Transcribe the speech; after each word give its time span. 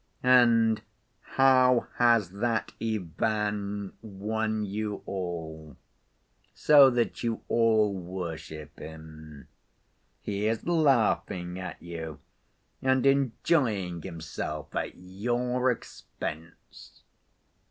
And 0.23 0.81
how 1.21 1.85
has 1.97 2.31
that 2.31 2.71
Ivan 2.81 3.93
won 4.01 4.65
you 4.65 5.03
all, 5.05 5.77
so 6.55 6.89
that 6.89 7.21
you 7.21 7.43
all 7.47 7.93
worship 7.93 8.79
him? 8.79 9.47
He 10.23 10.47
is 10.47 10.65
laughing 10.65 11.59
at 11.59 11.79
you, 11.83 12.19
and 12.81 13.05
enjoying 13.05 14.01
himself 14.01 14.75
at 14.75 14.95
your 14.95 15.69
expense." 15.69 17.03